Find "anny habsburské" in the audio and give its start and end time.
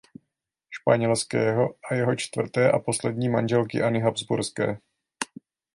3.81-4.77